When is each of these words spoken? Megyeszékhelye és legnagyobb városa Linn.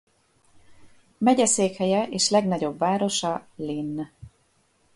Megyeszékhelye 1.17 2.03
és 2.09 2.29
legnagyobb 2.29 2.77
városa 2.77 3.47
Linn. 3.55 4.01